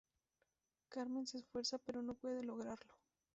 Carmen 0.89 1.27
se 1.27 1.37
esfuerza, 1.37 1.77
pero 1.77 2.01
no 2.01 2.15
puede 2.15 2.41
lograrlo. 2.41 2.95